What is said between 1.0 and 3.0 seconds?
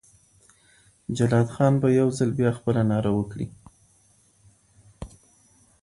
جلات خان به یو ځل بیا خپله